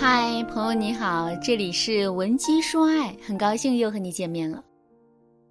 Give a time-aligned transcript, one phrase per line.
[0.00, 4.62] 嗨，朋友你好，这里是文姬说爱，很高兴又和你见面了。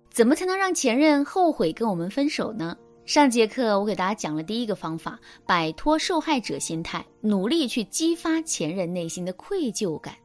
[0.10, 2.74] 怎么才能让前任后悔跟我们分手呢？
[3.04, 10.16] 上节课我给大家讲了第一个方法，摆脱受害者心态，努力去激发前任内心的愧疚感。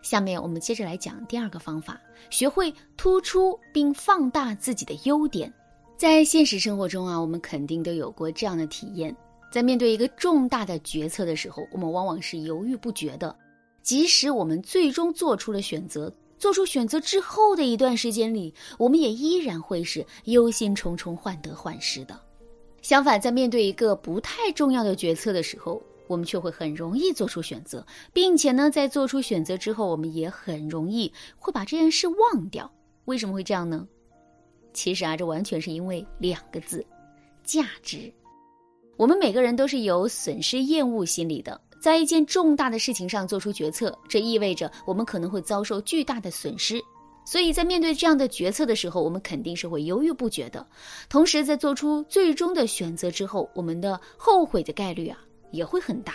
[0.00, 5.52] 下面我们接着来讲第二个方法，学会突出并放大自己的优点。
[5.96, 9.14] 在现实生活中啊，我们肯定都有过这样的体验，
[9.50, 13.36] 在面对一个重大的决策的时候，我们往往是犹豫不决的。
[13.82, 22.18] 即使我们最终做出了选择，做出选择之后的一段时间里，我们也依然会是忧心忡忡、患得患失的。
[22.80, 32.70] 相反，在面对一个不太重要的决策的时候，我们却会很容易做出选择，并且呢，在做出选择之后，我们也很容易会把这件事忘掉。
[33.04, 33.86] 为什么会这样呢？
[34.72, 36.84] 其实啊，这完全是因为两个字：
[37.44, 38.12] 价值。
[38.96, 41.60] 我们每个人都是有损失厌恶心理的。
[41.82, 46.80] 在一件重大的事情上做出决策，这意味着我们可能会遭受巨大的损失，
[47.24, 50.64] 所以在面对这样的决策的时候，我们肯定是会犹豫不决的。
[51.08, 55.18] 同时，在做出最终的选择之后，我们的后悔的概率啊
[55.50, 56.14] 也会很大。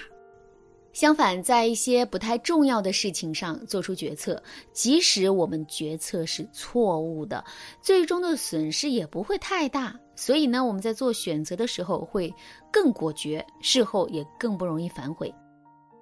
[0.93, 7.43] 相反，在一些不太重要的事情上做出决策，即使我们决策是错误的，
[7.81, 9.99] 最终的损失也不会太大。
[10.15, 12.33] 所以呢，我们在做选择的时候会
[12.71, 15.31] 更果决，事后也更不容易反悔。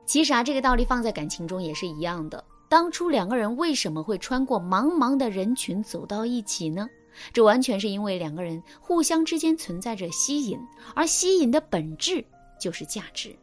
[0.06, 2.44] 其实啊，这个道理放在感情中也是一样的。
[2.70, 6.88] 当初两个人为什么会穿过茫茫的人群走到一起呢？
[7.31, 10.59] 这完全是因为两个人互相之间存在着吸引，
[10.94, 12.23] 而吸引的本质
[12.59, 13.36] 就是价值。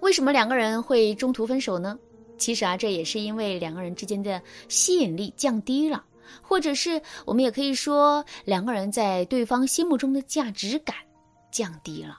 [0.00, 1.98] 为什么两个人会中途分手呢？
[2.38, 6.04] 其实啊，这也是因为两个人之间的吸引力降低了，
[6.40, 10.96] 或者是我们也可以说，两个人在对方心目中的价值感
[11.50, 12.18] 降低了。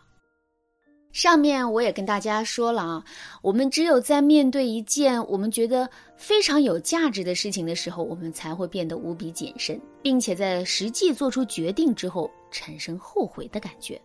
[1.19, 3.03] 上面我也跟大家说了啊，
[3.41, 14.01] 我们只有在面对一件我们觉得非常有价值的事情的时候，我们才会变得无比谨慎，并且在实际做出决定之后产生后悔的感觉。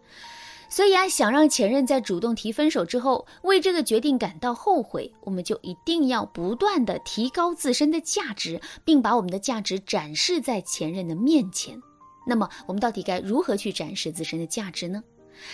[0.68, 11.80] 所以啊，想让前任在主动提分手之后为这个决定感到后悔，我们就一定要不断的提高自身的价值，并把我们的价值展示在前任的面前。
[12.26, 15.00] 那么，我们到底该如何去展示自身的价值呢？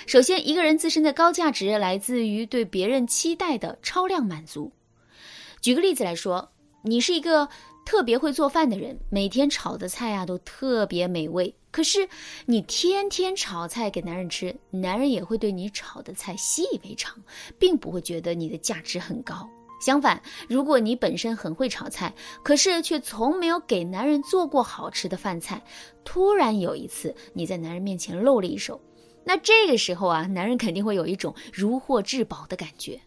[0.06, 4.72] 首先，一个人自身的高价值来自于对别人期待的超量满足。
[5.60, 6.50] 举个例子来说，
[6.82, 7.48] 你是一个
[7.84, 11.54] 特别会做饭的人，每天炒的菜啊都特别美味。
[11.70, 12.08] 可是
[12.46, 17.14] 你天天炒菜给男人吃，男人也会对你炒的菜习以为常，
[17.58, 19.48] 并不会觉得你的价值很高。
[19.80, 22.12] 相反，如果你本身很会炒菜，
[22.42, 25.62] 可是却从没有给男人做过好吃的饭菜，
[26.04, 28.80] 突然有一次你在男人面前露了一手。
[29.25, 33.00] 那这个时候啊，男人肯定会有一种如获至宝的感觉。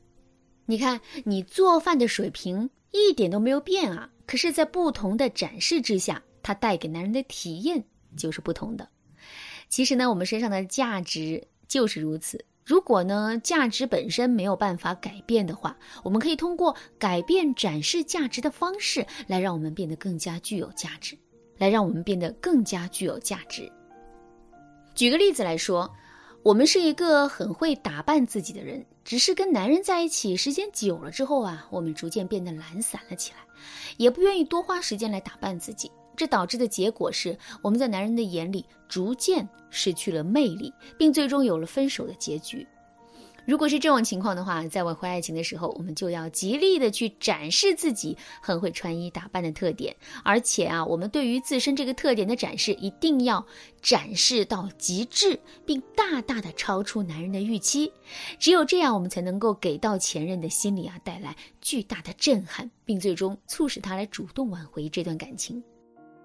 [0.65, 7.83] 你看，你做饭的水平一点都没有变啊，可是，在不同的展示之下，它带给男人的体验
[8.15, 8.87] 就是不同的。
[9.67, 12.45] 其实呢，我们身上的价值就是如此。
[12.63, 21.17] 如果呢，价值本身没有办法改变的话，我们可以通过改变展示价值的方式来让我们变得更加具有价值，
[21.57, 23.69] 来让我们变得更加具有价值。
[24.95, 25.93] 举个例子来说。
[26.43, 33.37] 我们是一个很会打扮自己的人，只是跟男人在一起时间久了之后啊，我们逐渐变得懒散了起来，
[33.95, 35.89] 也不愿意多花时间来打扮自己。
[36.17, 42.67] 这导致的结果是，我们在男人的眼里逐渐失去了魅力，并最终有了分手的结局。
[43.45, 49.93] 如果是这种情况的话，在挽回爱情的时候，我们就要极力的去展示自己很会穿衣打扮的特点，
[50.23, 53.45] 而且啊，我们对于自身这个特点的展示一定要
[53.81, 57.91] 展示到极致，并大大的超出男人的预期。
[58.39, 65.61] 只有这样，我们才能够给到前任的心里啊带来巨大的震撼，并最终促使他来主动挽回这段感情。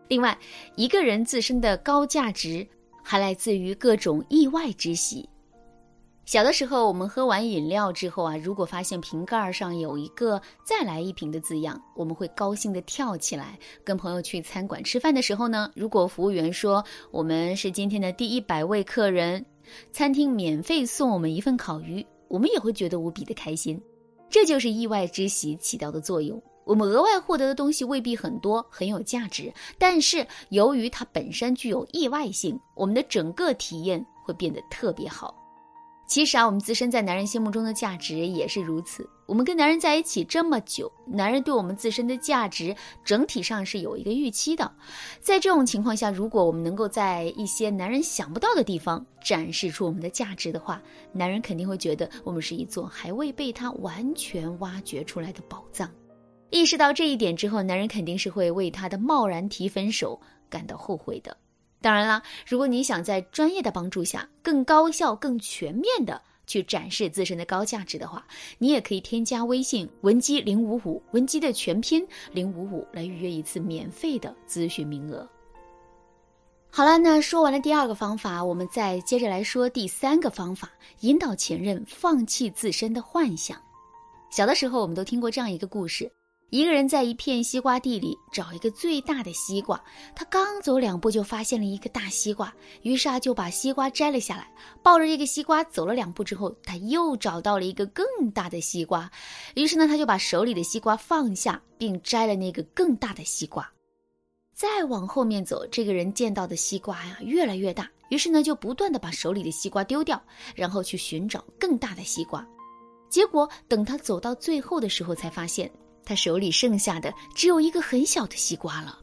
[0.06, 0.38] 另外，
[0.76, 2.64] 一个人自身的高价值
[3.02, 5.28] 还来自于各种意外之喜。
[6.28, 13.58] 小的时候，我们喝完饮料之后啊，如果发现瓶盖上有一个“再来一瓶”的字样，我们会高兴地跳起来。
[13.82, 19.42] 跟朋友去餐馆吃饭的时候呢，如果服务员说我们是今天的第一百位客人，
[19.90, 23.80] 餐厅免费送我们一份烤鱼，我们也会觉得无比的开心。
[24.28, 26.38] 这就是意外之喜起到的作用。
[26.66, 35.34] 我们额外获得的东西未必很多，很有价值，但是由于它本身具有意外性，我们的整个体验会变得特别好。
[36.08, 39.06] 其实啊，我们自身在男人心目中的价值也是如此。
[39.26, 42.74] 我们跟男人在一起这么久，男人对我们自身的价值
[43.04, 44.72] 整体上是有一个预期的。
[45.20, 50.82] 在这种情况下，如果我们能够在一些男人想不到的地方展示出我们的价值的话，
[51.12, 55.90] 男人肯定会觉得我们是一座还未被他完全挖掘出来的宝藏。
[56.48, 60.18] 意识到这一点之后，男人肯定是会为他的贸然提分手
[60.48, 61.36] 感到后悔的。
[61.80, 68.26] 当然啦，如果你想在专业的帮助下更高效、更全面的去展示自身的高价值的话，
[68.58, 75.28] 你也可以添加微信文姬零五五，文姬的全拼零五五来预约一次免费的咨询名额。
[76.70, 80.70] 好了，那说完了第二个方法，我们再接着来说第三个方法，
[81.00, 83.56] 引导前任放弃自身的幻想。
[84.30, 86.10] 小的时候，我们都听过这样一个故事。
[86.50, 89.78] 一个人在一片西瓜地里找一个最大的西瓜，
[90.14, 92.50] 他刚走两步就发现了一个大西瓜，
[92.80, 94.50] 于是啊就把西瓜摘了下来，
[94.82, 99.10] 抱着这个西瓜走了两步之后，他又找到了一个更大的西瓜，
[99.56, 103.70] 于是呢他就把手里的西瓜放下，并摘了那个更大的西瓜。
[104.54, 110.18] 再往后面走，这个人见到的西瓜呀越来越大，于是呢就不断的把手里的西瓜丢掉，
[110.54, 112.42] 然后去寻找更大的西瓜，
[113.10, 115.70] 结果等他走到最后的时候，才发现。
[116.08, 118.98] 他手里剩下的只有一个很小的西瓜了。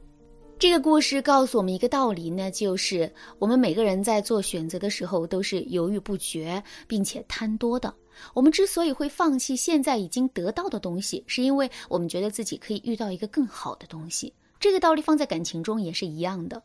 [0.58, 7.94] 这个故事告诉我们一个道理呢，就是我们每个人在做选择的时候都是犹豫不决，并且贪多的。
[8.34, 14.34] 我们之所以会放弃现在已经得到的东西，是因为我们觉得自己可以遇到一个更好的东西。
[14.60, 16.64] 这个道理放在感情中也是一样的。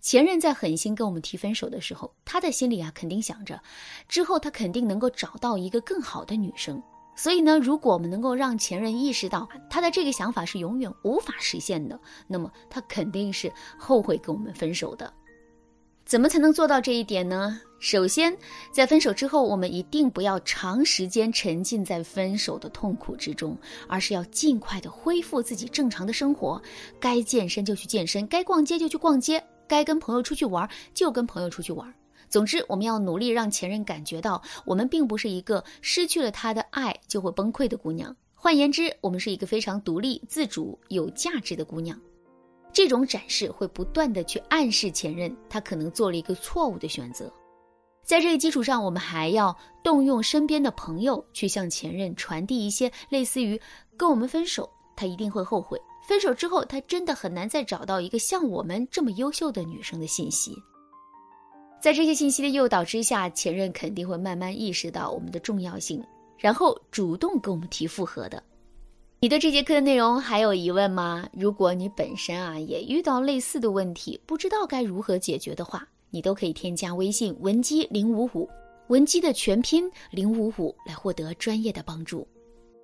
[0.00, 3.62] 前任在狠心跟我们提分手的时候，他的心里啊肯定想着，
[4.08, 6.82] 之后他肯定能够找到一个更好的女生。
[7.16, 11.98] 所以呢，如果我们能够让前任意识到他的这个想法是永远无法实现的，
[12.28, 15.12] 那么他肯定是后悔跟我们分手的。
[16.04, 17.60] 怎么才能做到这一点呢？
[17.80, 18.36] 首先，
[18.70, 23.58] 在分手之后，我们一定不要长时间沉浸在分手的痛苦之中，
[23.88, 26.62] 而是要尽快的恢复自己正常的生活，
[27.00, 31.92] 该健身就去健身，该逛街就去逛街，该跟朋友出去玩就跟朋友出去玩。
[32.28, 38.14] 总之，我们要努力让前任感觉到，我们并不是一个失去了他的爱就会崩溃的姑娘。
[38.34, 41.98] 换言之，我们是一个非常独立、自主、有价值的姑娘。
[42.72, 47.32] 这种展示会不断的去暗示前任，他可能做了一个错误的选择。
[48.04, 53.60] 在这个基础上，我们还要动用身边的朋友去向前任传递一些类似于
[53.96, 55.76] “跟我们分手，他一定会后悔；
[56.06, 60.54] 分手之后，他真的很难再找到一个像我们这么优秀的女生”的信息。
[61.80, 66.02] 在这些信息的诱导之下，前任肯定会慢慢意识到我们的重要性，
[66.38, 68.42] 然后主动跟我们提复合的。
[69.20, 71.26] 你对这节课的内容还有疑问吗？
[71.32, 78.48] 如果你本身啊也遇到类似的问题，不知道该如何解决的话，你都可以添加微信文姬零五五，
[78.88, 82.26] 文姬的全拼零五五来获得专业的帮助。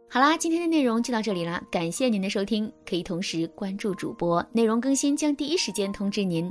[0.09, 6.50] 好啦，今天的内容就到这里啦，感谢您的收听，可以同时关注主播，内容更新将第一时间通知您。